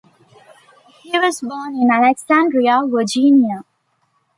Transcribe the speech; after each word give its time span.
He 1.03 1.19
was 1.19 1.41
born 1.41 1.75
in 1.75 1.91
Alexandria, 1.91 2.81
Virginia. 2.87 3.61